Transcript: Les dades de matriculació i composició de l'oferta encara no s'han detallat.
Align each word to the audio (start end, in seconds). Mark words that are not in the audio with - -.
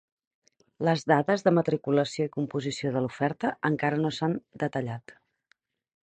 Les 0.87 1.01
dades 1.09 1.43
de 1.47 1.51
matriculació 1.57 2.25
i 2.29 2.31
composició 2.35 2.93
de 2.95 3.03
l'oferta 3.07 3.51
encara 3.69 3.99
no 4.05 4.13
s'han 4.17 4.33
detallat. 4.65 5.15